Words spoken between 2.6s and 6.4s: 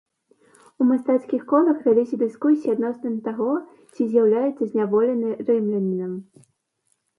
адносна таго, ці з'яўляецца зняволены рымлянінам.